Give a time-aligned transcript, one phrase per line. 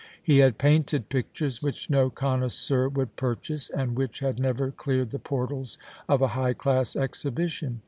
[0.23, 5.19] He had painted pictures which no connoisseur would purchase, and which had never cleared the
[5.19, 5.77] portals
[6.09, 7.79] of a high class exhibition.